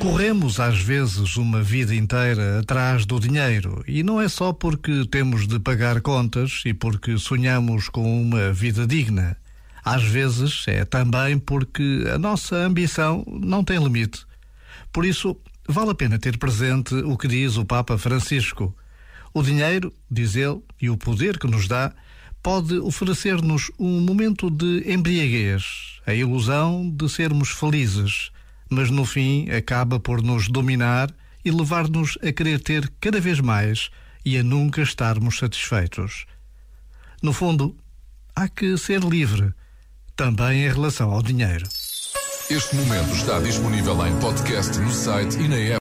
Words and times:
Corremos 0.00 0.58
às 0.58 0.80
vezes 0.80 1.36
uma 1.36 1.62
vida 1.62 1.94
inteira 1.94 2.60
atrás 2.60 3.04
do 3.04 3.20
dinheiro 3.20 3.84
e 3.86 4.02
não 4.02 4.18
é 4.18 4.30
só 4.30 4.50
porque 4.50 5.06
temos 5.10 5.46
de 5.46 5.60
pagar 5.60 6.00
contas 6.00 6.62
e 6.64 6.72
porque 6.72 7.18
sonhamos 7.18 7.90
com 7.90 8.22
uma 8.22 8.50
vida 8.50 8.86
digna. 8.86 9.36
Às 9.84 10.02
vezes 10.02 10.64
é 10.66 10.86
também 10.86 11.38
porque 11.38 12.06
a 12.14 12.18
nossa 12.18 12.56
ambição 12.56 13.22
não 13.28 13.62
tem 13.62 13.78
limite. 13.78 14.24
Por 14.90 15.04
isso, 15.04 15.36
vale 15.68 15.90
a 15.90 15.94
pena 15.94 16.18
ter 16.18 16.38
presente 16.38 16.94
o 16.94 17.18
que 17.18 17.28
diz 17.28 17.58
o 17.58 17.66
Papa 17.66 17.98
Francisco. 17.98 18.74
O 19.34 19.42
dinheiro, 19.42 19.92
diz 20.10 20.34
ele, 20.34 20.62
e 20.80 20.88
o 20.88 20.96
poder 20.96 21.38
que 21.38 21.46
nos 21.46 21.68
dá, 21.68 21.92
pode 22.42 22.78
oferecer-nos 22.78 23.70
um 23.78 24.00
momento 24.00 24.50
de 24.50 24.82
embriaguez, 24.90 26.00
a 26.06 26.14
ilusão 26.14 26.90
de 26.90 27.06
sermos 27.06 27.50
felizes 27.50 28.32
mas 28.70 28.88
no 28.90 29.04
fim 29.04 29.50
acaba 29.50 29.98
por 29.98 30.22
nos 30.22 30.48
dominar 30.48 31.12
e 31.44 31.50
levar-nos 31.50 32.16
a 32.22 32.32
querer 32.32 32.60
ter 32.60 32.90
cada 33.00 33.20
vez 33.20 33.40
mais 33.40 33.90
e 34.24 34.38
a 34.38 34.42
nunca 34.42 34.80
estarmos 34.80 35.38
satisfeitos. 35.38 36.26
No 37.20 37.32
fundo, 37.32 37.76
há 38.34 38.48
que 38.48 38.78
ser 38.78 39.00
livre, 39.00 39.52
também 40.14 40.64
em 40.64 40.68
relação 40.72 41.10
ao 41.10 41.22
dinheiro. 41.22 41.66
Este 42.50 42.74
momento 42.76 43.14
está 43.14 43.38
disponível 43.38 44.06
em 44.06 44.18
podcast 44.18 44.78
no 44.78 44.90
site 44.90 45.38
e 45.38 45.48
na 45.48 45.56
app. 45.56 45.78